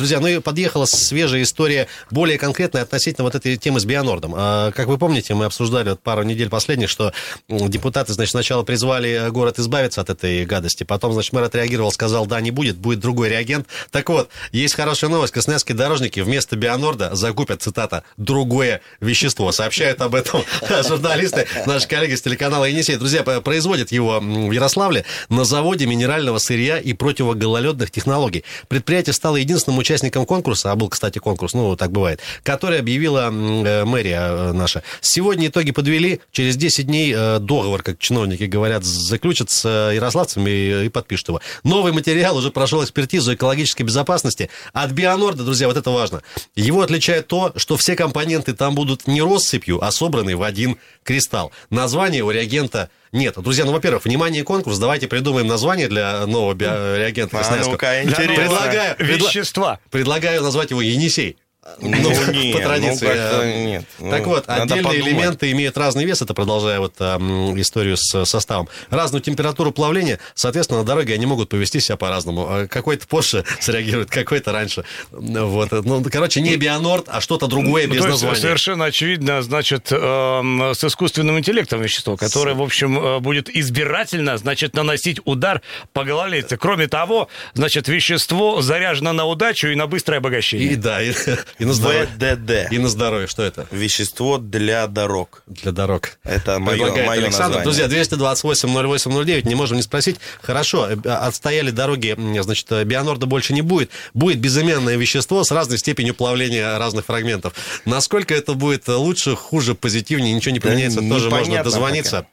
[0.00, 4.32] Друзья, ну и подъехала свежая история, более конкретная относительно вот этой темы с Бионордом.
[4.34, 7.12] А, как вы помните, мы обсуждали вот пару недель последних, что
[7.50, 12.40] депутаты, значит, сначала призвали город избавиться от этой гадости, потом, значит, мэр отреагировал, сказал, да,
[12.40, 13.66] не будет, будет другой реагент.
[13.90, 15.34] Так вот, есть хорошая новость.
[15.34, 19.52] Красноярские дорожники вместо Бионорда закупят, цитата, другое вещество.
[19.52, 20.44] Сообщают об этом
[20.88, 22.96] журналисты, наши коллеги с телеканала Енисей.
[22.96, 28.44] Друзья, производят его в Ярославле на заводе минерального сырья и противогололедных технологий.
[28.68, 33.28] Предприятие стало единственным участником участником конкурса, а был, кстати, конкурс, ну, так бывает, который объявила
[33.30, 34.84] э, мэрия э, наша.
[35.00, 40.88] Сегодня итоги подвели, через 10 дней э, договор, как чиновники говорят, заключат с ярославцами и
[40.88, 41.40] подпишут его.
[41.64, 44.48] Новый материал уже прошел экспертизу экологической безопасности.
[44.72, 46.22] От Бионорда, друзья, вот это важно.
[46.54, 51.50] Его отличает то, что все компоненты там будут не россыпью, а собраны в один кристалл.
[51.68, 53.36] Название у реагента нет.
[53.38, 54.78] Друзья, ну, во-первых, внимание, конкурс.
[54.78, 56.54] Давайте придумаем название для нового
[56.96, 58.34] реагента а, ну-ка, интересно.
[58.34, 59.80] Предлагаю, Вещества.
[59.90, 61.36] Предлагаю назвать его Енисей.
[61.78, 63.06] Ну, ну нет, по традиции.
[63.06, 63.84] Ну, нет.
[63.98, 65.06] Так вот, отдельные подумать.
[65.06, 67.18] элементы имеют разный вес, это продолжая вот а,
[67.56, 68.68] историю с составом.
[68.88, 72.46] Разную температуру плавления, соответственно, на дороге они могут повести себя по-разному.
[72.48, 74.84] А какой-то позже среагирует, какой-то раньше.
[75.10, 75.70] Вот.
[75.72, 78.36] Ну, короче, не Бионорд, а что-то другое ну, без то названия.
[78.36, 84.74] Совершенно очевидно, значит, э, с искусственным интеллектом вещество, которое, в общем, э, будет избирательно, значит,
[84.74, 85.60] наносить удар
[85.92, 86.42] по голове.
[86.58, 90.72] Кроме того, значит, вещество заряжено на удачу и на быстрое обогащение.
[90.72, 91.12] И да, и,
[91.58, 92.06] и на здоровье.
[92.06, 92.72] ВДД.
[92.72, 93.26] И на здоровье.
[93.26, 93.66] Что это?
[93.70, 95.42] Вещество для дорог.
[95.46, 96.18] Для дорог.
[96.24, 97.58] Это мое, мое Александр.
[97.58, 97.86] название.
[97.86, 100.16] Друзья, 228-08-09, не можем не спросить.
[100.42, 103.90] Хорошо, э, отстояли дороги, значит, Бионорда больше не будет.
[104.14, 107.54] Будет безымянное вещество с разной степенью плавления разных фрагментов.
[107.84, 112.16] Насколько это будет лучше, хуже, позитивнее, ничего не поменяется, да, тоже можно дозвониться.
[112.18, 112.28] Пока.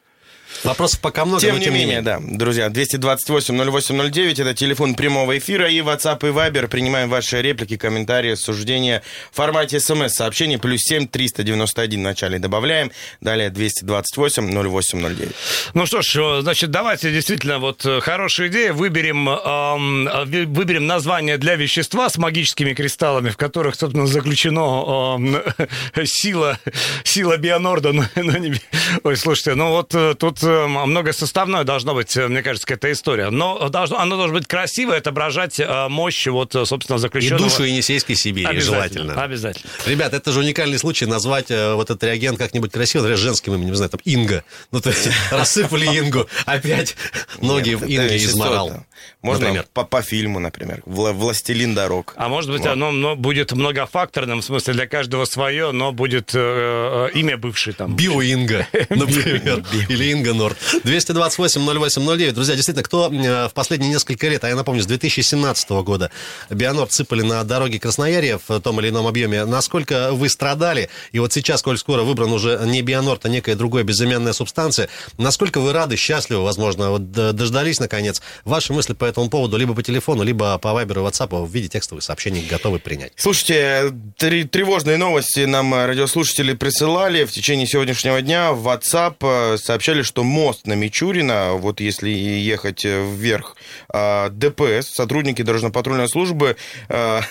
[0.64, 2.02] Вопросов пока много, тем но тем не менее.
[2.02, 2.20] да.
[2.20, 6.68] Друзья, 228-08-09, это телефон прямого эфира, и WhatsApp и Viber.
[6.68, 10.58] Принимаем ваши реплики, комментарии, суждения в формате смс-сообщений.
[10.58, 12.92] Плюс 7 391 в начале добавляем.
[13.22, 15.36] Далее 228-08-09.
[15.74, 18.74] Ну что ж, значит, давайте действительно вот э, хорошая идея.
[18.74, 20.10] Выберем, эм,
[20.52, 25.44] выберем название для вещества с магическими кристаллами, в которых, собственно, заключено эм,
[26.06, 26.58] сила,
[27.04, 27.92] сила Бионорда.
[27.92, 28.60] Не...
[29.04, 33.30] Ой, слушайте, ну вот э, тут Э, многосоставное должно быть, э, мне кажется, какая-то история.
[33.30, 37.42] Но должно, оно должно быть красивое, отображать э, мощь, вот, собственно, заключенного...
[37.42, 39.24] И душу Енисейской Сибири, обязательно, желательно.
[39.24, 39.70] Обязательно.
[39.86, 43.76] Ребят, это же уникальный случай назвать вот этот реагент как-нибудь красиво, например, женским именем, не
[43.76, 44.44] знаю, там, Инга.
[44.72, 46.96] Ну, то есть рассыпали Ингу, опять
[47.42, 48.86] ноги в Инге изморал.
[49.22, 52.14] Можно по, по фильму, например, «Властелин дорог».
[52.18, 57.74] А может быть, оно будет многофакторным, в смысле, для каждого свое, но будет имя бывшее
[57.74, 57.96] там.
[57.96, 59.64] Биоинга, например.
[59.90, 60.58] Или Инга Норд.
[60.84, 62.32] 228-08-09.
[62.32, 66.12] Друзья, действительно, кто э, в последние несколько лет, а я напомню, с 2017 года
[66.50, 71.34] Бионорд сыпали на дороге Красноярья в том или ином объеме, насколько вы страдали, и вот
[71.34, 75.96] сейчас, коль скоро выбран уже не Бионорд, а некая другая безымянная субстанция, насколько вы рады,
[75.96, 78.22] счастливы, возможно, вот дождались, наконец.
[78.46, 82.04] Ваши мысли по этому поводу либо по телефону, либо по вайберу WhatsApp в виде текстовых
[82.04, 83.14] сообщений готовы принять.
[83.16, 88.54] Слушайте, три, тревожные новости нам радиослушатели присылали в течение сегодняшнего дня.
[88.54, 93.56] В WhatsApp э, сообщали, что мост на Мичурина, вот если ехать вверх,
[93.90, 96.58] а, ДПС, сотрудники дорожно-патрульной службы
[96.90, 97.22] а,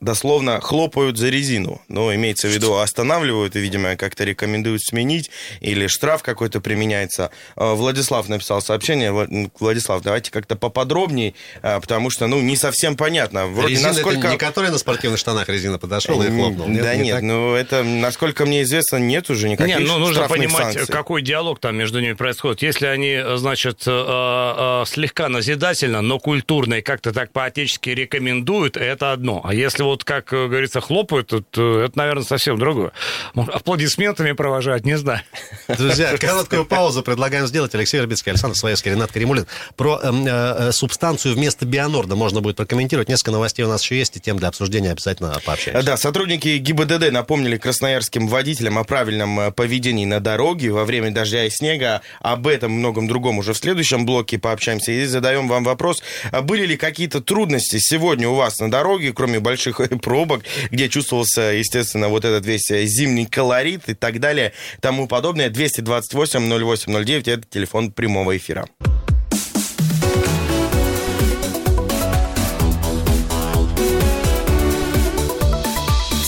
[0.00, 1.80] дословно хлопают за резину.
[1.88, 5.30] Ну, имеется в виду, останавливают и, видимо, как-то рекомендуют сменить,
[5.60, 7.30] или штраф какой-то применяется.
[7.56, 9.10] А, Владислав написал сообщение.
[9.58, 13.46] Владислав, давайте как-то поподробнее, потому что, ну, не совсем понятно.
[13.46, 14.18] Вроде резина насколько...
[14.18, 16.68] это не который на спортивных штанах резина подошел и хлопнул?
[16.68, 20.28] Нет, да не нет, ну, это, насколько мне известно, нет уже никаких Нет, ну, нужно
[20.28, 20.92] понимать, санкций.
[20.92, 22.62] какой диалог там между ними происходит.
[22.62, 29.12] Если они, значит, э, э, слегка назидательно, но культурно и как-то так по-отечески рекомендуют, это
[29.12, 29.42] одно.
[29.44, 32.90] А если вот, как говорится, хлопают, то это, наверное, совсем другое.
[33.36, 35.20] Аплодисментами провожать, не знаю.
[35.68, 37.72] Друзья, короткую паузу предлагаем сделать.
[37.76, 39.46] Алексей Вербицкий, Александр Своевский, Ренат Каримулин.
[39.76, 43.08] Про э, э, субстанцию вместо бионорда можно будет прокомментировать.
[43.08, 45.86] Несколько новостей у нас еще есть, и тем для обсуждения обязательно пообщаемся.
[45.86, 51.50] Да, сотрудники ГИБДД напомнили красноярским водителям о правильном поведении на дороге во время дождя и
[51.50, 56.42] снега, об этом многом другом уже в следующем блоке пообщаемся и задаем вам вопрос, а
[56.42, 62.08] были ли какие-то трудности сегодня у вас на дороге, кроме больших пробок, где чувствовался, естественно,
[62.08, 65.50] вот этот весь зимний колорит и так далее, тому подобное.
[65.50, 68.66] 228-08-09, это телефон прямого эфира.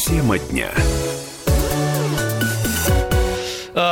[0.07, 0.71] Тема дня.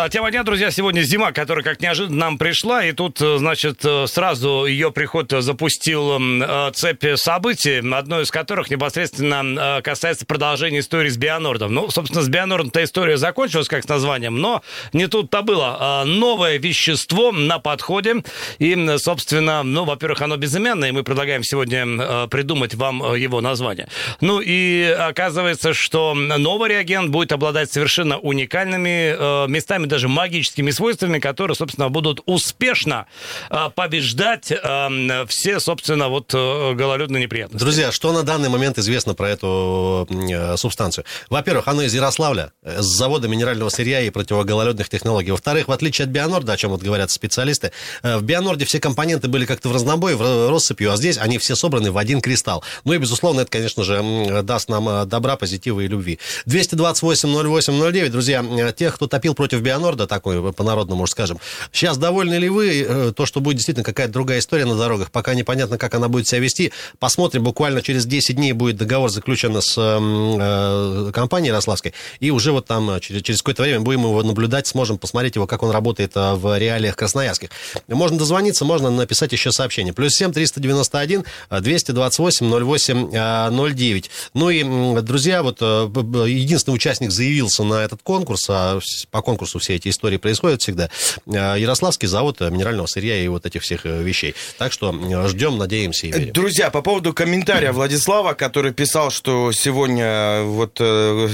[0.09, 4.07] Тема дня, друзья, сегодня зима, которая как неожиданно нам пришла, и тут, э, значит, э,
[4.07, 11.17] сразу ее приход запустил э, цепь событий, одно из которых непосредственно касается продолжения истории с
[11.17, 11.75] Бионордом.
[11.75, 14.63] Ну, собственно, с Бионордом-то история закончилась, как с названием, но
[14.93, 15.77] не тут-то было.
[15.79, 18.23] А, новое вещество на подходе,
[18.59, 23.89] и, собственно, ну, во-первых, оно безымянное, и мы предлагаем сегодня придумать вам его название.
[24.21, 31.55] Ну, и оказывается, что новый реагент будет обладать совершенно уникальными местами даже магическими свойствами, которые,
[31.55, 33.07] собственно, будут успешно
[33.49, 37.65] э, побеждать э, все, собственно, вот э, гололедные неприятности.
[37.65, 41.07] Друзья, что на данный момент известно про эту э, субстанцию?
[41.31, 45.31] Во-первых, оно из Ярославля, с завода минерального сырья и противогололедных технологий.
[45.31, 47.73] Во-вторых, в отличие от Бионорда, о чем вот говорят специалисты,
[48.03, 51.91] в Бионорде все компоненты были как-то в разнобой, в россыпью, а здесь они все собраны
[51.91, 52.63] в один кристалл.
[52.85, 56.19] Ну и, безусловно, это, конечно же, даст нам добра, позитива и любви.
[56.45, 61.39] 228 08 09, друзья, тех, кто топил против Бионорда такой, по-народному скажем.
[61.73, 62.85] Сейчас довольны ли вы?
[62.87, 66.27] Э, то, что будет действительно какая-то другая история на дорогах, пока непонятно, как она будет
[66.27, 66.73] себя вести.
[66.99, 72.67] Посмотрим, буквально через 10 дней будет договор заключен с э, компанией Ярославской, и уже вот
[72.67, 76.13] там э, через, через какое-то время будем его наблюдать, сможем посмотреть его, как он работает
[76.15, 77.51] в реалиях красноярских.
[77.89, 79.93] Можно дозвониться, можно написать еще сообщение.
[79.93, 83.11] Плюс 7 391 228 08
[83.51, 84.11] 09.
[84.35, 88.81] Ну и, друзья, вот единственный участник заявился на этот конкурс, а
[89.11, 90.91] по конкурсу все эти истории происходят всегда.
[91.27, 94.37] А, Ярославский завод минерального сырья и вот этих всех э, вещей.
[94.59, 94.93] Так что
[95.27, 96.33] ждем, надеемся и верим.
[96.33, 101.29] Друзья, по поводу комментария Владислава, который писал, что сегодня вот э,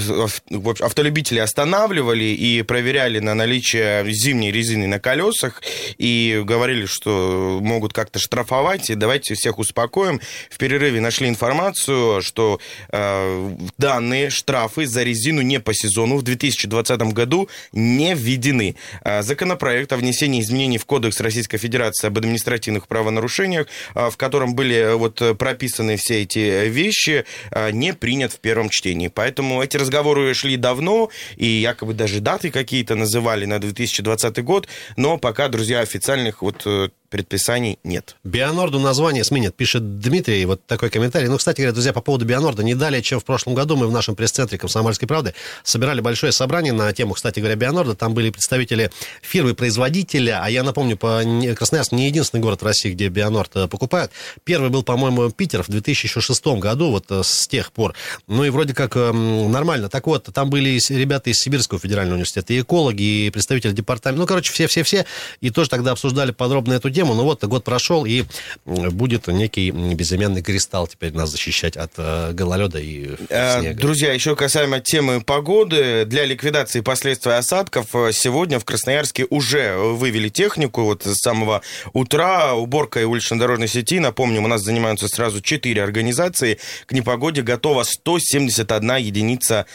[0.79, 5.61] автолюбители останавливали и проверяли на наличие зимней резины на колесах
[5.99, 8.89] и говорили, что могут как-то штрафовать.
[8.89, 10.19] И давайте всех успокоим.
[10.49, 12.59] В перерыве нашли информацию, что
[12.89, 18.75] э, данные штрафы за резину не по сезону в 2020 году не введены.
[19.01, 24.55] А, законопроект о внесении изменений в Кодекс Российской Федерации об административных правонарушениях, а, в котором
[24.55, 29.09] были э, вот прописаны все эти вещи, а, не принят в первом чтении.
[29.09, 34.67] Поэтому эти разговоры шли давно, и якобы даже даты какие-то называли на 2020 год,
[34.97, 38.15] но пока, друзья, официальных вот э, предписаний нет.
[38.23, 41.27] Бионорду название сменят, пишет Дмитрий, вот такой комментарий.
[41.27, 43.91] Ну, кстати говоря, друзья, по поводу Бионорда, не далее, чем в прошлом году мы в
[43.91, 47.93] нашем пресс-центре «Комсомольской правды» собирали большое собрание на тему, кстати говоря, Бионорда.
[47.93, 48.89] Там были представители
[49.21, 51.21] фирмы-производителя, а я напомню, по
[51.55, 54.11] Красноярск не единственный город в России, где Бионорд э, покупают.
[54.43, 57.93] Первый был, по-моему, Питер в 2006 году, вот э, с тех пор.
[58.25, 59.87] Ну и вроде как эм, нормально.
[59.87, 64.25] Так вот, там были ребята из Сибирского федерального университета, и экологи, и представители департамента, ну,
[64.25, 65.05] короче, все-все-все,
[65.41, 67.15] и тоже тогда обсуждали подробно эту тему тему.
[67.15, 68.23] Ну вот, год прошел, и
[68.65, 73.79] будет некий безымянный кристалл теперь нас защищать от э, гололеда и э, снега.
[73.79, 76.05] Друзья, еще касаемо темы погоды.
[76.05, 80.83] Для ликвидации последствий осадков э, сегодня в Красноярске уже вывели технику.
[80.83, 81.61] Вот с самого
[81.93, 83.99] утра уборкой улично-дорожной сети.
[83.99, 86.59] Напомним, у нас занимаются сразу четыре организации.
[86.85, 89.65] К непогоде готова 171 единица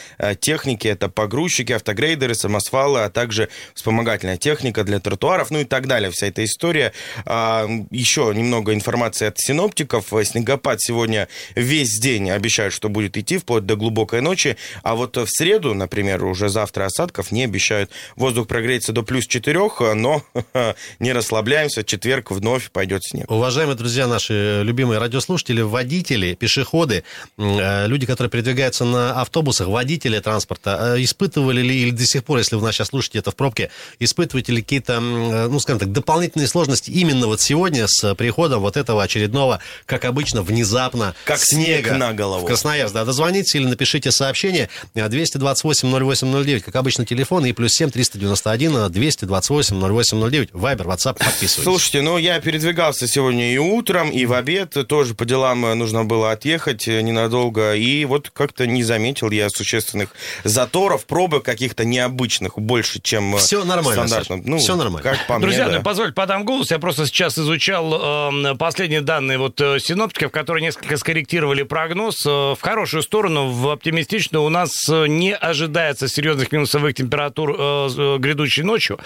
[0.40, 0.88] техники.
[0.88, 6.10] Это погрузчики, автогрейдеры, самосвалы, а также вспомогательная техника для тротуаров, ну и так далее.
[6.10, 6.92] Вся эта история
[7.26, 10.12] еще немного информации от синоптиков.
[10.24, 14.56] Снегопад сегодня весь день обещают, что будет идти вплоть до глубокой ночи.
[14.82, 17.90] А вот в среду, например, уже завтра осадков не обещают.
[18.16, 20.22] Воздух прогреется до плюс 4, но
[20.98, 21.84] не расслабляемся.
[21.84, 23.30] Четверг вновь пойдет снег.
[23.30, 27.04] Уважаемые друзья, наши любимые радиослушатели, водители, пешеходы,
[27.36, 32.38] э, люди, которые передвигаются на автобусах, водители транспорта, э, испытывали ли или до сих пор,
[32.38, 35.92] если вы нас сейчас слушаете это в пробке, испытываете ли какие-то, э, ну, скажем так,
[35.92, 41.88] дополнительные сложности именно вот сегодня с приходом вот этого очередного, как обычно, внезапно как снега
[41.90, 42.44] снег на голову.
[42.44, 42.94] в Красноярск.
[42.94, 50.86] Да, дозвоните или напишите сообщение 228-08-09, как обычно, телефон, и плюс 7 391 228-08-09, Вайбер,
[50.86, 51.62] WhatsApp, подписывайтесь.
[51.62, 56.32] Слушайте, ну я передвигался сегодня и утром, и в обед, тоже по делам нужно было
[56.32, 60.10] отъехать ненадолго, и вот как-то не заметил я существенных
[60.44, 64.40] заторов, пробок каких-то необычных, больше, чем Все нормально, стандартно.
[64.44, 65.08] Ну, Все нормально.
[65.08, 65.82] Как по Друзья, мне, да.
[65.82, 70.62] позвольте подам голос, я просто просто сейчас изучал э, последние данные вот э, синоптиков, которые
[70.62, 72.24] несколько скорректировали прогноз.
[72.24, 78.16] Э, в хорошую сторону, в оптимистичную у нас э, не ожидается серьезных минусовых температур э,
[78.18, 78.98] грядущей ночью.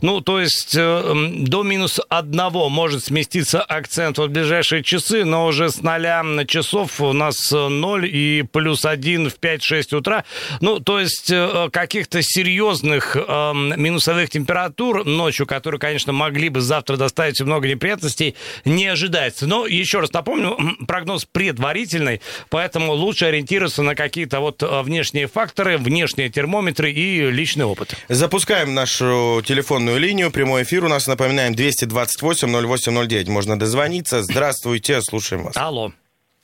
[0.00, 5.68] Ну, то есть э, до минус одного может сместиться акцент в ближайшие часы, но уже
[5.68, 10.24] с ноля часов у нас 0 и плюс 1 в 5-6 утра.
[10.62, 16.96] Ну, то есть э, каких-то серьезных э, минусовых температур ночью, которые, конечно, могли бы завтра
[16.96, 19.48] доставить знаете, много неприятностей не ожидается.
[19.48, 20.56] Но еще раз напомню,
[20.86, 27.64] прогноз предварительный, поэтому лучше ориентироваться на какие-то вот э, внешние факторы, внешние термометры и личный
[27.64, 27.94] опыт.
[28.08, 30.30] Запускаем нашу телефонную линию.
[30.30, 33.28] Прямой эфир у нас, напоминаем, 228-08-09.
[33.30, 34.22] Можно дозвониться.
[34.22, 35.56] Здравствуйте, слушаем вас.
[35.56, 35.92] Алло.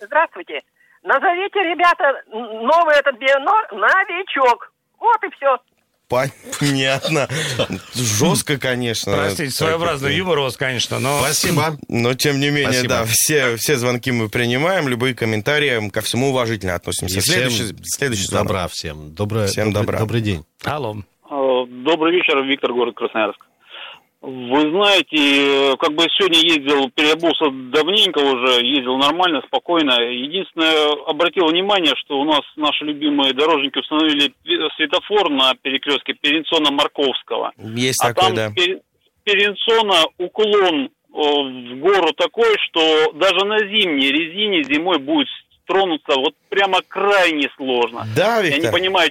[0.00, 0.62] Здравствуйте.
[1.04, 4.72] Назовите, ребята, новый этот бионор новичок.
[4.98, 5.58] Вот и все.
[6.08, 7.28] Понятно.
[7.94, 9.12] Жестко, конечно.
[9.14, 11.20] Простите, своеобразный юмор у вас, конечно, но...
[11.20, 11.78] Спасибо.
[11.88, 12.88] Но, тем не менее, Спасибо.
[12.88, 17.18] да, все, все звонки мы принимаем, любые комментарии, ко всему уважительно относимся.
[17.18, 18.48] И всем Следующий, следующий звонок.
[18.48, 19.14] Добра всем.
[19.14, 19.98] Доброе, Всем добрый, добра.
[20.00, 20.44] добрый день.
[20.64, 20.96] Алло.
[21.30, 23.40] Э, Добрый вечер, Виктор, город Красноярск.
[24.22, 30.00] Вы знаете, э, как бы сегодня ездил, переобулся давненько уже, ездил нормально, спокойно.
[30.00, 34.32] Единственное, обратил внимание, что у нас наши любимые дорожники установили
[34.76, 37.50] светофор на перекрестке Перенсона-Марковского.
[37.74, 38.48] Есть А такой, там да.
[38.54, 38.80] Пер-
[39.24, 45.26] Перенсона уклон э, в гору такой, что даже на зимней резине зимой будет
[45.66, 48.04] тронуться вот прямо крайне сложно.
[48.16, 48.72] Да, Я не Виктор?
[48.72, 49.10] понимаю,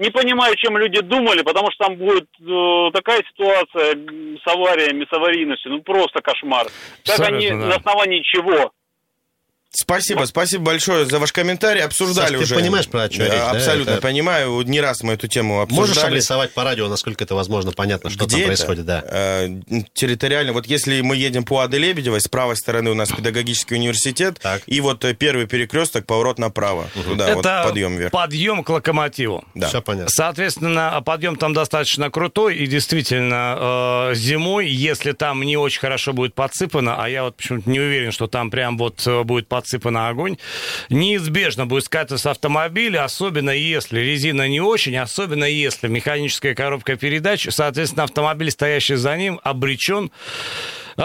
[0.00, 3.94] не понимаю, чем люди думали, потому что там будет э, такая ситуация
[4.42, 6.66] с авариями, с аварийностью, ну просто кошмар.
[7.04, 7.66] Как они Абсолютно, да.
[7.66, 8.72] на основании чего?
[9.80, 11.82] Спасибо, спасибо большое за ваш комментарий.
[11.82, 12.54] Обсуждали Саш, ты уже.
[12.56, 13.50] понимаешь, про что речь, да?
[13.52, 14.60] Абсолютно Это- понимаю.
[14.62, 16.08] Не раз мы эту тему Можешь обсуждали.
[16.14, 18.46] обрисовать по радио, насколько это возможно, понятно, что Где там это?
[18.48, 19.04] происходит, да.
[19.06, 19.48] Э,
[19.94, 20.52] территориально.
[20.52, 24.62] Вот если мы едем по Ады Лебедевой, с правой стороны у нас педагогический университет, Так.
[24.66, 26.88] и вот э, первый перекресток, поворот направо.
[27.04, 28.10] Туда вот Это подъем вверх.
[28.10, 29.44] подъем к локомотиву.
[29.54, 29.68] Да.
[29.68, 30.10] Все понятно.
[30.10, 36.34] Соответственно, подъем там достаточно крутой, и действительно, э, зимой, если там не очень хорошо будет
[36.34, 39.59] подсыпано, а я вот почему-то не уверен, что там прям вот э, будет подсыпано
[40.08, 40.38] огонь,
[40.88, 48.04] неизбежно будет скатываться автомобиль, особенно если резина не очень, особенно если механическая коробка передач, соответственно,
[48.04, 50.10] автомобиль, стоящий за ним, обречен,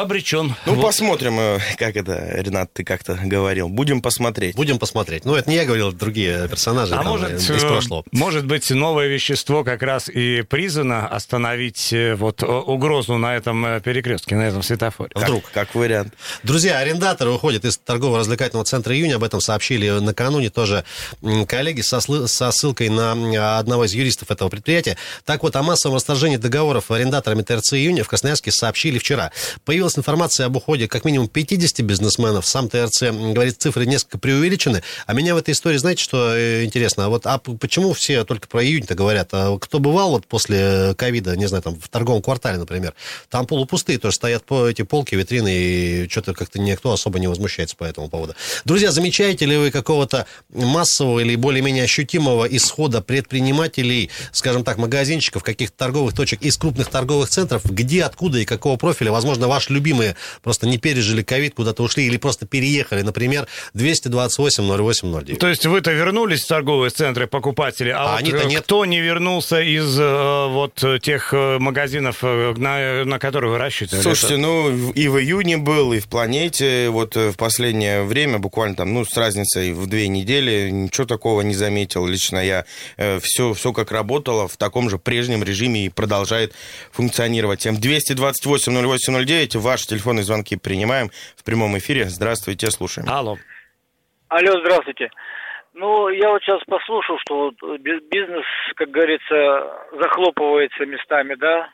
[0.02, 0.56] обречен.
[0.66, 0.82] Ну, Вот.
[0.86, 3.70] посмотрим, э, как это, Ренат, ты как-то говорил.
[3.70, 4.56] Будем посмотреть.
[4.56, 5.26] Будем посмотреть.
[5.26, 8.04] Ну, это не я говорил, другие персонажи А там, может, э, из э, прошлого.
[8.12, 14.48] может быть, новое вещество как раз и призвано остановить вот угрозу на этом перекрестке, на
[14.48, 15.12] этом светофоре.
[15.14, 15.44] Как- Вдруг.
[15.54, 16.14] Как, вариант.
[16.44, 19.16] Друзья, арендаторы уходят из торгово-развлекательного центра «Июня».
[19.16, 20.84] Об этом сообщили накануне тоже
[21.48, 24.98] коллеги со, со ссылкой на одного из юристов этого предприятия.
[25.24, 29.32] Так вот, о массовом расторжении договоров арендаторами ТРЦ «Июня» в Красноярске сообщили вчера.
[29.64, 32.46] Появилась информация об уходе как минимум 50 бизнесменов.
[32.46, 34.84] Сам ТРЦ говорит, цифры несколько преувеличены.
[35.06, 37.06] А меня в этой истории, знаете, что э, интересно?
[37.06, 39.30] А вот а почему все только про июнь-то говорят?
[39.32, 42.94] А кто бывал вот после ковида, не знаю, там в торговом квартале, например,
[43.30, 47.76] там полупустые тоже стоят по эти полки, витрины, и что-то как-то никто особо не возмущается
[47.76, 48.36] по этому поводу.
[48.66, 55.78] Друзья, замечаете ли вы какого-то массового или более-менее ощутимого исхода предпринимателей, скажем так, магазинчиков, каких-то
[55.78, 60.68] торговых точек из крупных торговых центров, где, откуда и какого профиля, возможно, ваши любимые просто
[60.68, 65.38] не пережили ковид, куда-то ушли или просто переехали, например, 228-08-09.
[65.38, 68.92] То есть вы-то вернулись в торговые центры покупатели, а, а вот э, кто нет.
[68.92, 74.02] не вернулся из э, вот э, тех магазинов, на, на которые вы рассчитывали?
[74.02, 74.42] Слушайте, это?
[74.44, 79.06] ну и в июне был, и в планете, вот в последнее время, буквально там, ну,
[79.06, 82.66] с разницей в две недели, ничего такого не заметил лично я.
[83.22, 86.54] Все, все как работало, в таком же прежнем режиме и продолжает
[86.92, 87.68] функционировать.
[87.70, 92.06] 228 08 09 Здравствуйте, ваши телефонные звонки принимаем в прямом эфире.
[92.06, 93.08] Здравствуйте, слушаем.
[93.10, 93.38] Алло.
[94.28, 95.10] Алло, здравствуйте.
[95.74, 98.46] Ну, я вот сейчас послушал, что вот бизнес,
[98.76, 101.70] как говорится, захлопывается местами, да.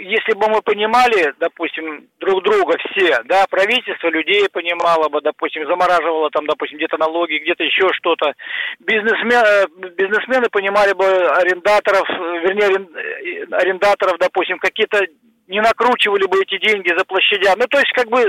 [0.00, 6.30] Если бы мы понимали, допустим, друг друга все, да, правительство людей понимало бы, допустим, замораживало
[6.30, 8.34] там, допустим, где-то налоги, где-то еще что-то.
[8.80, 12.08] Бизнесмены, э, бизнесмены понимали бы арендаторов,
[12.44, 15.00] вернее, э, арендаторов, допустим, какие-то
[15.48, 17.54] не накручивали бы эти деньги за площадя.
[17.56, 18.20] Ну, то есть, как бы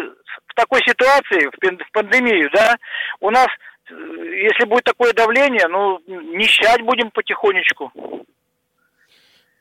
[0.47, 2.77] в такой ситуации, в пан- в пандемию, да,
[3.19, 3.47] у нас,
[3.89, 7.91] э, если будет такое давление, ну, нищать будем потихонечку.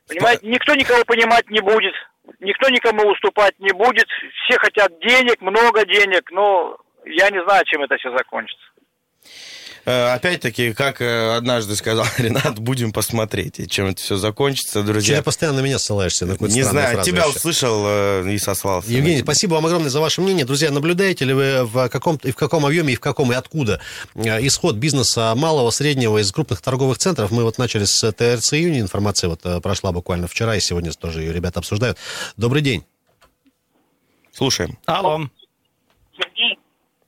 [0.07, 1.93] Понимаете, никто никого понимать не будет,
[2.39, 4.07] никто никому уступать не будет,
[4.43, 8.65] все хотят денег, много денег, но я не знаю, чем это все закончится.
[9.85, 15.17] Э, Опять-таки, как э, однажды сказал Ренат, будем посмотреть, и чем это все закончится, друзья.
[15.17, 16.25] ты постоянно на меня ссылаешься?
[16.25, 17.37] На какую-то Не знаю, фразу тебя вообще?
[17.39, 18.91] услышал э, и сослался.
[18.91, 20.45] Евгений, спасибо вам огромное за ваше мнение.
[20.45, 23.81] Друзья, наблюдаете ли вы в каком и в каком объеме, и в каком, и откуда
[24.15, 27.31] исход бизнеса малого, среднего из крупных торговых центров?
[27.31, 31.33] Мы вот начали с ТРЦ июня, информация вот прошла буквально вчера, и сегодня тоже ее
[31.33, 31.97] ребята обсуждают.
[32.37, 32.83] Добрый день.
[34.31, 34.77] Слушаем.
[34.85, 35.19] Алло.
[36.17, 36.57] Сергей,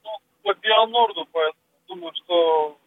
[0.04, 0.10] ну,
[0.44, 1.61] по Бионорду, поэтому
[1.92, 2.78] думаю, что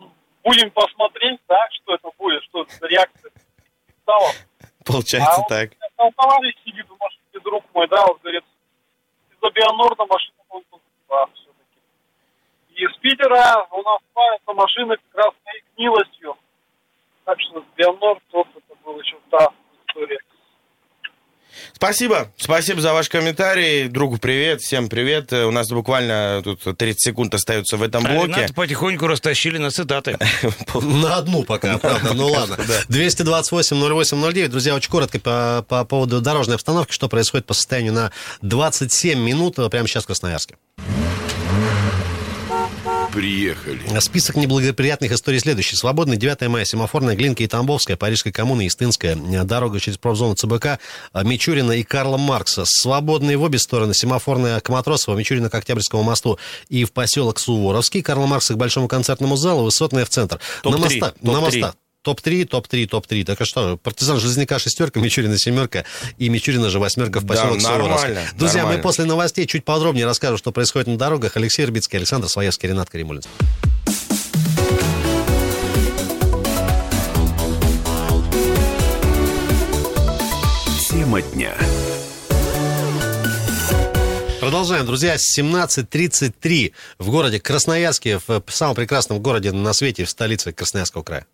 [0.00, 3.30] ну, будем посмотреть, да, что это будет, что это реакция
[4.02, 4.30] стала.
[4.84, 5.70] Получается вот так.
[5.96, 8.44] Там товарищ сидит, вы можете друг мой, да, вот говорит,
[9.30, 11.80] из-за Бионорда машина будет позитива все-таки.
[12.70, 16.36] И из Питера у нас плавятся машины как раз с гнилостью.
[17.24, 19.52] Так что Бионорд вот это был еще та
[19.86, 20.18] история.
[21.74, 22.30] Спасибо.
[22.36, 23.88] Спасибо за ваш комментарий.
[23.88, 25.32] Другу привет, всем привет.
[25.32, 28.32] Э, У нас буквально тут 30 секунд остается в этом А блоке.
[28.34, 30.16] Рената потихоньку растащили на цитаты.
[30.74, 32.56] На одну пока, правда, ну ладно.
[32.88, 34.48] 228-08-09.
[34.48, 39.58] Друзья, очень коротко по, по поводу дорожной обстановки, что происходит по состоянию на 27 минут
[39.58, 40.56] э, прямо сейчас в Красноярске.
[43.12, 44.00] Приехали.
[44.00, 45.76] Список неблагоприятных историй следующий.
[45.76, 50.78] Свободный 9 мая, Семафорная, Глинка и Тамбовская, Парижская коммуна, Истынская, дорога через промзону ЦБК,
[51.22, 52.64] Мичурина и Карла Маркса.
[52.66, 56.38] Свободные в обе стороны, Семафорная к Матросово, Мичурина к Октябрьскому мосту
[56.68, 60.40] и в поселок Суворовский, Карла Маркса к Большому концертному залу, Высотная в центр.
[60.62, 61.74] Топ-три, на мостах, на мостах.
[62.02, 63.24] Топ-3, топ-3, топ-3.
[63.24, 65.84] Так а что, партизан Железняка шестерка, Мичурина семерка
[66.18, 68.36] и Мичурина же восьмерка в Да, поселок нормально, Суворовский.
[68.36, 68.78] Друзья, нормально.
[68.78, 71.36] мы после новостей чуть подробнее расскажем, что происходит на дорогах.
[71.36, 73.22] Алексей Рбицкий, Александр Своевский, Ренат Каримулин.
[80.90, 81.54] Тема дня.
[84.40, 85.14] Продолжаем, друзья.
[85.14, 91.26] 17.33 в городе Красноярске, в самом прекрасном городе на свете, в столице Красноярского края.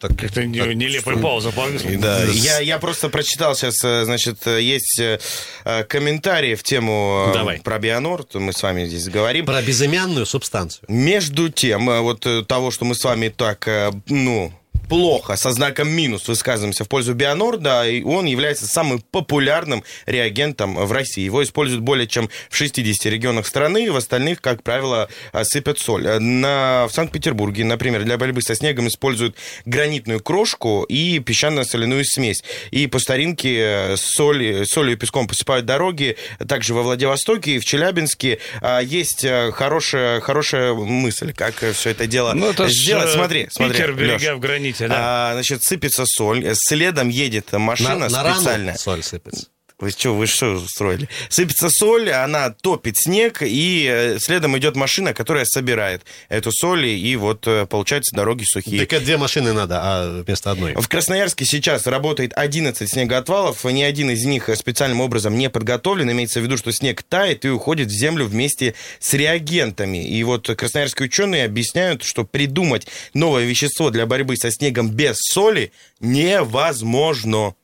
[0.00, 1.52] Так, Как-то так, нелепая пауза.
[1.52, 1.96] по-английски.
[1.96, 5.20] Да, я, я просто прочитал сейчас, э, значит, э, есть э,
[5.64, 7.60] э, комментарии в тему э, Давай.
[7.60, 9.46] про Бионорд, мы с вами здесь говорим.
[9.46, 10.84] Про безымянную субстанцию.
[10.88, 14.52] Между тем, э, вот э, того, что мы с вами так, э, ну,
[14.88, 20.92] плохо, со знаком минус высказываемся в пользу Бионорда, и он является самым популярным реагентом в
[20.92, 21.22] России.
[21.22, 26.06] Его используют более чем в 60 регионах страны, в остальных, как правило, э, сыпят соль.
[26.06, 32.42] Э, На, в Санкт-Петербурге, например, для борьбы со снегом используют гранитную крошку и песчано-соляную смесь.
[32.70, 36.16] И по старинке э, соль, солью и песком посыпают дороги.
[36.48, 42.32] Также во Владивостоке и в Челябинске а, есть хорошая, хорошая мысль, как все это дело
[42.34, 43.10] Ну, это сделать.
[43.10, 44.36] Смотри, смотри, Питер, берега Лёш.
[44.36, 44.40] в
[44.78, 45.30] граните, да.
[45.30, 48.76] А, значит, сыпется соль, следом едет машина На, на рану специальная.
[48.76, 49.48] соль сыпется.
[49.80, 51.08] Вы что, вы что устроили?
[51.30, 57.16] Сыпется соль, она топит снег, и э, следом идет машина, которая собирает эту соль, и
[57.16, 58.84] вот э, получается дороги сухие.
[58.84, 60.74] Так две машины надо, а вместо одной.
[60.74, 66.10] В Красноярске сейчас работает 11 снегоотвалов, ни один из них специальным образом не подготовлен.
[66.10, 70.06] Имеется в виду, что снег тает и уходит в землю вместе с реагентами.
[70.06, 75.72] И вот красноярские ученые объясняют, что придумать новое вещество для борьбы со снегом без соли
[76.00, 77.54] невозможно.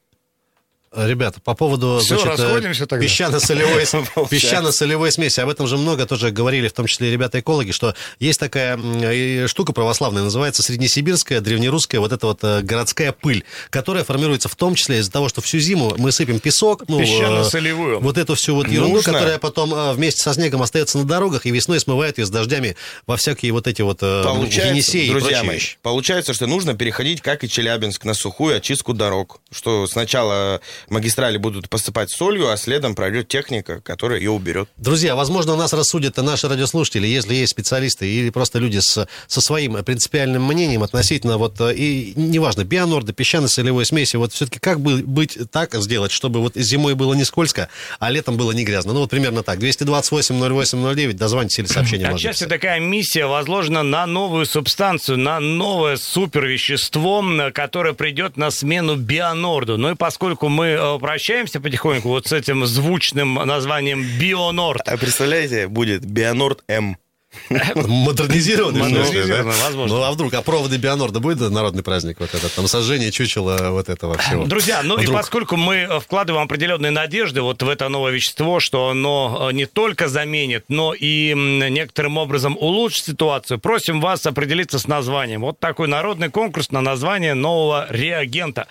[0.97, 3.85] Ребята, по поводу Всё, значит, э, песчано-солевой,
[4.31, 8.41] песчано-солевой смеси, об этом же много тоже говорили, в том числе и ребята-экологи, что есть
[8.41, 14.49] такая э, штука православная, называется среднесибирская, древнерусская вот эта вот э, городская пыль, которая формируется
[14.49, 18.01] в том числе из-за того, что всю зиму мы сыпем песок, ну, Песчано-солевую.
[18.01, 19.13] вот эту всю вот ерунду, Нужно.
[19.13, 23.19] которая потом вместе со снегом остается на дорогах и весной смывает ее с дождями во
[23.19, 27.45] всякие вот эти вот Получается, Енисеи и друзья прочие мои, получается, что нужно переходить, как
[27.45, 29.41] и Челябинск, на сухую очистку дорог.
[29.51, 34.69] Что сначала магистрали будут посыпать солью, а следом пройдет техника, которая ее уберет.
[34.77, 39.83] Друзья, возможно, нас рассудят наши радиослушатели, если есть специалисты или просто люди с, со своим
[39.85, 45.39] принципиальным мнением относительно, вот, э, и неважно, бионорда, песчано-солевой смеси, вот все-таки как бы быть
[45.51, 47.69] так сделать, чтобы вот зимой было не скользко,
[47.99, 48.93] а летом было не грязно?
[48.93, 49.59] Ну, вот примерно так.
[49.59, 57.95] 228-08-09, дозвонитесь или сообщение Отчасти такая миссия возложена на новую субстанцию, на новое супервещество, которое
[57.95, 59.77] придет на смену Бионорду.
[59.77, 65.69] Ну и поскольку мы э, прощаемся потихоньку вот с этим звучным названием Бионорд, А представляете,
[65.69, 66.97] будет Бионорд М.
[67.75, 69.01] Модернизированный, ли, да?
[69.01, 69.97] Модернизированный, возможно.
[69.97, 73.89] Ну, а вдруг, а проводы бионорда будет народный праздник вот этот, там, сожжение чучела вот
[73.89, 74.45] этого всего?
[74.47, 75.19] Друзья, ну и Вдруг.
[75.19, 79.67] поскольку мы э, вкладываем определенные надежды вот в это новое вещество, что оно э, не
[79.67, 85.43] только заменит, но и некоторым образом улучшит ситуацию, просим вас определиться с названием.
[85.43, 88.67] Вот такой народный конкурс на название нового реагента.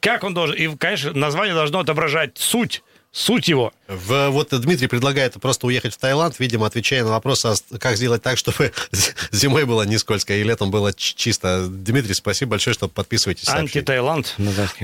[0.00, 0.56] Как он должен...
[0.56, 3.72] И, конечно, название должно отображать суть, суть его.
[3.88, 8.22] В- вот Дмитрий предлагает просто уехать в Таиланд, видимо, отвечая на вопрос, а как сделать
[8.22, 8.72] так, чтобы
[9.32, 11.66] зимой было не скользко и летом было чисто.
[11.68, 13.48] Дмитрий, спасибо большое, что подписываетесь.
[13.48, 14.34] Антитаиланд.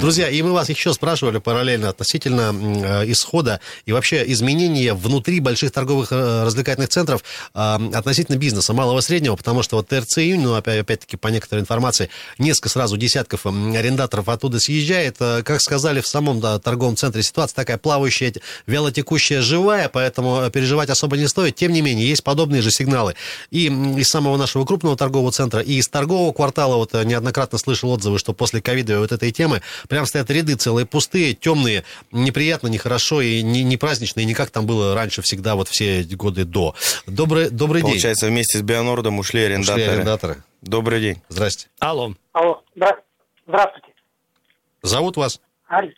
[0.01, 5.71] Друзья, и мы вас еще спрашивали параллельно относительно э, исхода и вообще изменения внутри больших
[5.71, 7.23] торговых э, развлекательных центров
[7.55, 7.59] э,
[7.95, 11.63] относительно бизнеса малого и среднего, потому что вот ТРЦ июнь, ну, опять- опять-таки, по некоторой
[11.63, 15.15] информации, несколько сразу десятков арендаторов оттуда съезжает.
[15.21, 20.51] Э, Как сказали в самом да, торговом центре, ситуация такая плавающая вялотекущая, вялотекущая живая, поэтому
[20.51, 21.57] переживать особо не стоит.
[21.57, 23.15] Тем не менее, есть подобные же сигналы
[23.51, 26.77] и из самого нашего крупного торгового центра, и из торгового квартала.
[26.77, 31.35] Вот неоднократно слышал отзывы, что после ковида вот этой темы прям стоят ряды целые пустые,
[31.35, 35.69] темные, неприятно, нехорошо и не, не празднично, и не как там было раньше всегда, вот
[35.69, 36.75] все годы до.
[37.07, 37.93] Добрый, добрый день.
[37.93, 39.83] Получается, вместе с Бионордом ушли арендаторы.
[39.83, 40.43] Ушли арендаторы.
[40.63, 41.23] Добрый день.
[41.29, 41.69] Здрасте.
[41.79, 42.15] Алло.
[42.33, 42.97] Алло, да,
[43.47, 43.89] здравствуйте.
[44.83, 45.41] Зовут вас?
[45.69, 45.95] Али.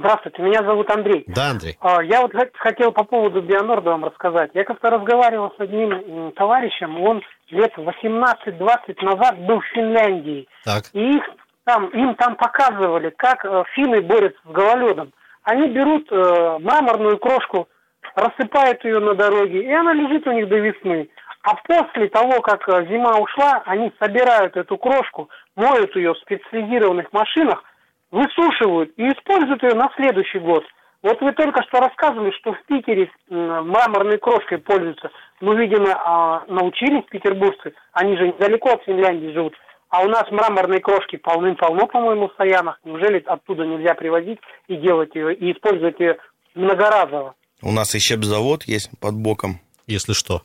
[0.00, 1.24] Здравствуйте, меня зовут Андрей.
[1.26, 1.76] Да, Андрей.
[1.82, 4.50] А, Я вот хот- хотел по поводу Бионорда вам рассказать.
[4.54, 10.48] Я как-то разговаривал с одним товарищем, он лет 18-20 назад был в Финляндии.
[10.64, 10.84] Так.
[10.94, 11.22] И их
[11.64, 15.12] там, им там показывали, как э, финны борются с гололедом.
[15.42, 17.68] Они берут э, мраморную крошку,
[18.14, 21.10] рассыпают ее на дороге, и она лежит у них до весны.
[21.42, 27.12] А после того, как э, зима ушла, они собирают эту крошку, моют ее в специализированных
[27.12, 27.62] машинах,
[28.10, 30.64] высушивают и используют ее на следующий год.
[31.02, 35.10] Вот вы только что рассказывали, что в Питере мраморной крошкой пользуются.
[35.40, 39.54] Ну, видимо, а, научились петербуржцы, они же недалеко от Финляндии живут.
[39.88, 42.78] А у нас мраморной крошки полным-полно, по-моему, в Саянах.
[42.84, 46.18] Неужели оттуда нельзя привозить и делать ее, и использовать ее
[46.54, 47.34] многоразово?
[47.62, 49.60] У нас и щепзавод есть под боком.
[49.86, 50.42] Если что.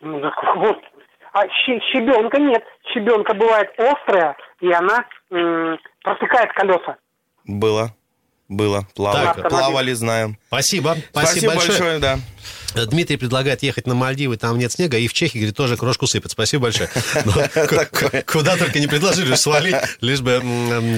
[0.00, 0.78] Ну, так вот.
[1.32, 2.62] А щебенка нет.
[2.92, 6.96] Щебенка бывает острая, и она протыкает колеса.
[7.44, 7.94] Было.
[8.48, 8.86] Было.
[8.94, 9.48] Плавали, Так.
[9.50, 10.38] плавали знаем.
[10.48, 10.96] Спасибо.
[11.10, 11.78] Спасибо, Спасибо большое.
[11.78, 12.18] большое, да.
[12.74, 16.30] Дмитрий предлагает ехать на Мальдивы, там нет снега, и в Чехии, говорит, тоже крошку сыпят.
[16.32, 16.88] Спасибо большое.
[18.26, 20.40] Куда только не предложили свалить, лишь бы,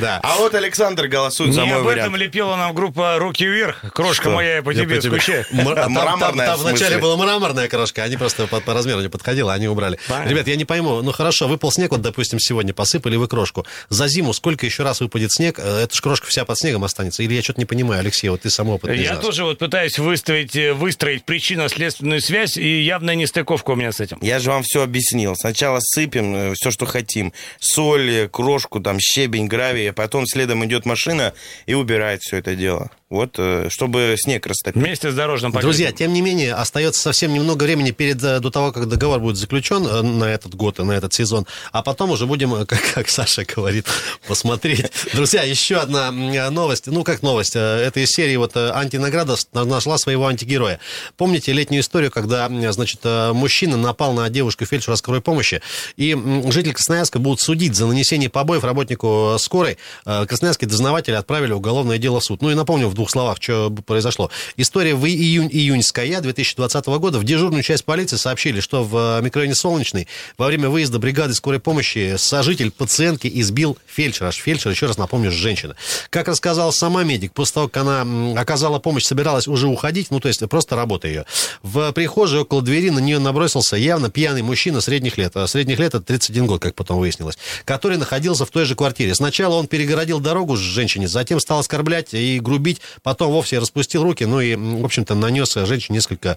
[0.00, 0.20] да.
[0.22, 2.16] А вот Александр голосует за Не мой об этом вариант.
[2.18, 3.84] лепила нам группа «Руки вверх».
[3.92, 5.44] Крошка моя, я по тебе скучаю.
[5.52, 9.98] М- там- вначале была мраморная крошка, они просто по, размеру не подходила, они убрали.
[10.26, 13.66] Ребят, я не пойму, ну хорошо, выпал снег, вот, допустим, сегодня посыпали вы крошку.
[13.88, 15.58] За зиму сколько еще раз выпадет снег?
[15.58, 17.22] Э, Эта ж крошка вся под снегом останется.
[17.22, 19.98] Или я что-то не понимаю, Алексей, вот ты сам опытный из Я тоже вот пытаюсь
[19.98, 24.18] выставить, э, выстроить причинно-следственную связь, и явная нестыковка у меня с этим.
[24.20, 25.34] Я же вам все объяснил.
[25.36, 27.32] Сначала сыпем все, что хотим.
[27.58, 29.88] Соль, э, крошку, там, щебень, гравий.
[29.88, 31.32] а Потом следом идет машина
[31.64, 32.90] и убирает все это дело.
[33.10, 34.80] Вот, э, чтобы снег растопить.
[34.80, 35.72] Вместе с дорожным покрытием.
[35.72, 39.36] Друзья, тем не менее, остается совсем немного времени перед, э, до того, как договор будет
[39.36, 41.44] заключен э, на этот год и на этот сезон.
[41.72, 43.86] А потом уже будем, как, как Саша говорит,
[44.28, 44.92] посмотреть.
[45.12, 46.86] Друзья, еще одна новость.
[46.86, 47.56] Ну, как новость?
[47.56, 50.78] э, Это из серии вот антинаграда нашла своего антигероя.
[51.16, 55.62] Помните летнюю историю, когда, значит, мужчина напал на девушку фельдшера скорой помощи,
[55.96, 59.78] и м, житель Красноярска будут судить за нанесение побоев работнику скорой.
[60.04, 62.40] Красноярские дознаватели отправили уголовное дело в суд.
[62.40, 64.30] Ну и напомню в двух словах, что произошло.
[64.58, 67.18] История в июнь, июньская 2020 года.
[67.18, 71.60] В дежурную часть полиции сообщили, что в э, микрорайоне Солнечный во время выезда бригады скорой
[71.60, 74.28] помощи сожитель пациентки избил фельдшера.
[74.28, 75.76] Аж фельдшер, еще раз напомню, женщина.
[76.10, 80.28] Как рассказала сама медик, после того, как она оказала помощь, собиралась уже уходить, ну то
[80.28, 81.24] есть просто работа ее.
[81.62, 85.36] В прихожей около двери на нее набросился явно пьяный мужчина средних лет.
[85.36, 87.38] А Средних лет это 31 год, как потом выяснилось.
[87.64, 89.14] Который находился в той же квартире.
[89.14, 94.40] Сначала он перегородил дорогу женщине, затем стал оскорблять и грубить, потом вовсе распустил руки, ну
[94.40, 96.36] и, в общем-то, нанес женщине несколько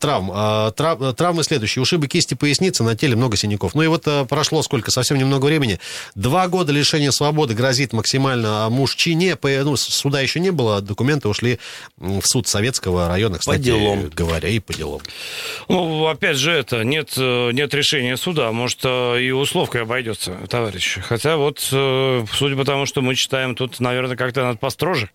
[0.00, 0.30] травм.
[0.34, 1.82] А, трав- Травмы следующие.
[1.82, 3.74] Ушибы кисти поясницы, на теле много синяков.
[3.74, 4.90] Ну и вот э, прошло сколько?
[4.90, 5.78] Совсем немного времени.
[6.14, 9.36] Два года лишения свободы грозит максимально мужчине.
[9.36, 11.58] По- Ну, суда еще не было, документы ушли
[11.96, 14.10] в суд Советского района, кстати делам.
[14.10, 15.00] говоря, и по делам.
[15.68, 18.50] Ну, опять же, это, нет, э, нет решения суда.
[18.52, 20.98] Может, э, и условкой обойдется, товарищ.
[21.02, 25.10] Хотя вот, судя по тому, что мы читаем, тут, наверное, как-то надо построже.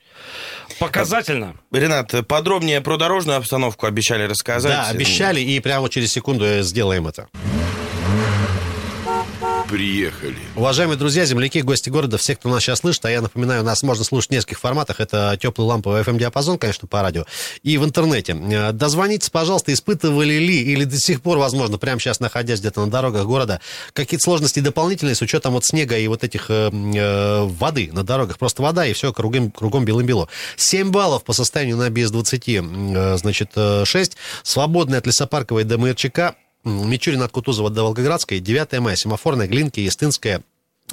[0.80, 1.56] Показательно.
[1.72, 4.72] Ренат, подробнее про дорожную обстановку обещали рассказать.
[4.72, 7.28] Да, обещали, и прямо через секунду э, сделаем это.
[9.70, 10.36] Приехали.
[10.56, 14.04] Уважаемые друзья, земляки, гости города, все, кто нас сейчас слышит, а я напоминаю, нас можно
[14.04, 15.00] слушать в нескольких форматах.
[15.00, 17.26] Это теплый ламповый FM-диапазон, конечно, по радио,
[17.62, 18.34] и в интернете.
[18.34, 22.90] Э, Дозвонитесь, пожалуйста, испытывали ли или до сих пор, возможно, прямо сейчас, находясь где-то на
[22.90, 23.62] дорогах города,
[23.94, 28.40] какие-то сложности дополнительные с учетом вот снега и вот этих э, э, воды на дорогах.
[28.40, 30.30] Просто вода, и все, кругом, кругом белым-бело.
[30.56, 34.18] 7 баллов по состоянию на без 20, э, значит, э, 6.
[34.42, 36.36] Свободный от лесопарковой до Мырчака.
[36.70, 40.42] Мичурин от Кутузова до Волгоградской, 9 мая, семафорная, Глинки, Естинская,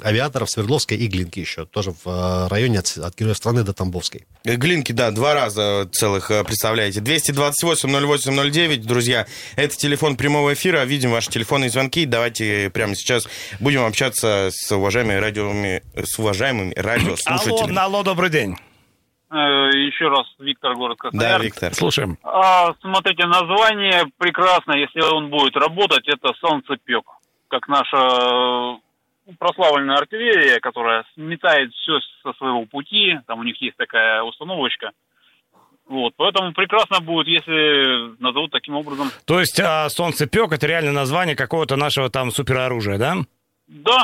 [0.03, 4.25] авиаторов, Свердловской и Глинки еще, тоже в э, районе от, от Героев страны до Тамбовской.
[4.43, 6.99] Глинки, да, два раза целых, э, представляете.
[6.99, 10.83] 228-08-09, друзья, это телефон прямого эфира.
[10.85, 12.05] Видим ваши телефонные звонки.
[12.05, 13.27] Давайте прямо сейчас
[13.59, 17.77] будем общаться с уважаемыми, радиоми, с уважаемыми Алло, радиослушателями.
[17.77, 18.55] алло, добрый день.
[19.29, 21.43] Э, Еще раз, Виктор, город Да, Красноярск.
[21.43, 21.73] Виктор.
[21.73, 22.17] Слушаем.
[22.23, 27.03] А, смотрите, название прекрасно, если он будет работать, это солнцепек.
[27.49, 33.19] Как наша э, прославленная артиллерия, которая сметает все со своего пути.
[33.27, 34.91] Там у них есть такая установочка.
[35.87, 39.09] Вот, поэтому прекрасно будет, если назовут таким образом.
[39.25, 43.15] То есть а, солнцепек это реально название какого-то нашего там супероружия, да?
[43.67, 44.03] Да,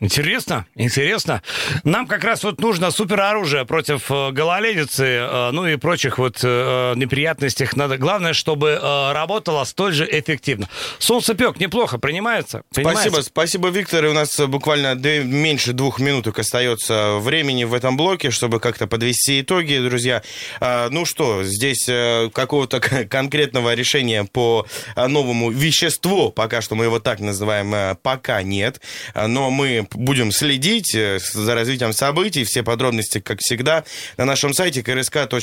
[0.00, 1.40] Интересно, интересно.
[1.84, 6.94] Нам как раз вот нужно супероружие против э, гололедицы, э, ну и прочих вот э,
[6.96, 7.68] неприятностей.
[7.76, 10.68] Надо, главное, чтобы работало столь же эффективно.
[10.98, 12.62] Солнцепек неплохо принимается.
[12.74, 13.08] принимается?
[13.08, 14.04] Спасибо, спасибо, Виктор.
[14.04, 19.42] И у нас буквально меньше двух минуток остается времени в этом блоке, чтобы как-то подвести
[19.42, 20.22] итоги, друзья.
[20.60, 21.84] А, Ну что, здесь
[22.32, 28.80] какого-то конкретного решения по новому веществу, пока что мы его так называем, пока нет.
[29.14, 32.44] А, Но мы будем следить э, за развитием событий.
[32.44, 33.84] Все подробности, как всегда,
[34.16, 35.38] на нашем сайте krsk.kp.ru.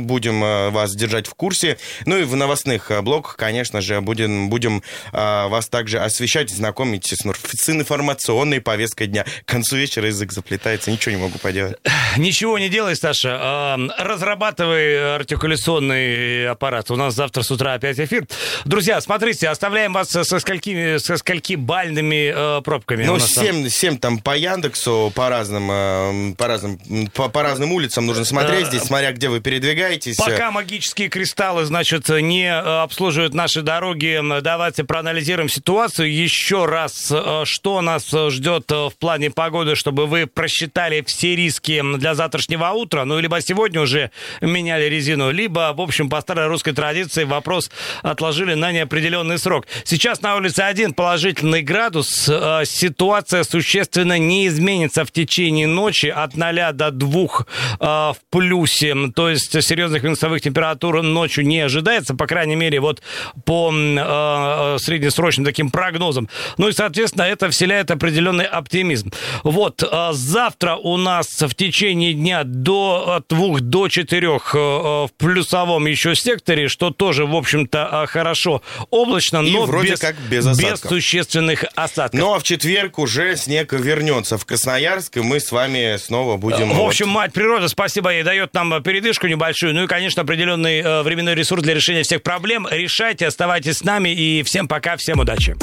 [0.00, 1.78] Будем э, вас держать в курсе.
[2.04, 7.16] Ну и в новостных э, блоках, конечно же, будем, будем вас также освещать, знакомить с,
[7.16, 9.24] с информационной повесткой дня.
[9.44, 11.76] К концу вечера язык заплетается, ничего не могу поделать.
[12.16, 13.76] Ничего не делай, Саша.
[13.98, 16.90] Разрабатывай артикуляционный аппарат.
[16.90, 18.26] У нас завтра с утра опять эфир.
[18.64, 23.04] Друзья, смотрите, оставляем вас со сколькими, со скольки бальными э, пробками.
[23.04, 23.44] Ну, нас там.
[23.44, 26.78] 7, 7 там по Яндексу, по разным, э, по разным,
[27.14, 30.16] по, по разным улицам нужно смотреть здесь, смотря где вы передвигаетесь.
[30.16, 37.42] Пока магические кристаллы, значит, не э, обслуживают наши дороги, давайте проанализируем ситуацию еще раз, э,
[37.44, 42.70] что нас э, ждет э, в плане погоды, чтобы вы просчитали все риски для завтрашнего
[42.70, 47.70] утра, ну, либо сегодня уже меняли резину, либо, в общем, по старой русской традиции вопрос
[48.02, 49.66] отложили на неопределенный срок.
[49.84, 52.28] Сейчас на улице один положительный градус,
[52.62, 57.26] э, ситуация существенно не изменится в течение ночи от 0 до 2
[57.80, 63.02] в плюсе, то есть серьезных минусовых температур ночью не ожидается, по крайней мере, вот
[63.44, 66.28] по м, э, среднесрочным таким прогнозам.
[66.58, 69.12] Ну и, соответственно, это вселяет определенный оптимизм.
[69.42, 76.14] Вот, э, завтра у нас в течение дня до 2 до 4 в плюсовом еще
[76.14, 78.62] секторе, что тоже, в общем-то, э, хорошо.
[78.90, 80.90] Облачно, И но вроде без, как без осадков.
[80.90, 82.20] существенных осадков.
[82.26, 86.70] Ну а в четверг уже снег вернется в Красноярск, и мы с вами снова будем...
[86.70, 90.80] В вот- общем, мать природа, спасибо ей, дает нам передышку небольшую, ну и, конечно, определенный
[90.80, 92.66] э, временной ресурс для решения всех проблем.
[92.68, 95.54] Решайте, оставайтесь с нами, и всем пока, всем удачи.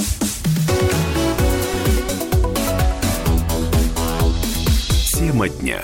[5.19, 5.82] Тема дня.